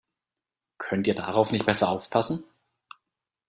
[0.79, 2.43] Könnt ihr darauf nicht besser aufpassen?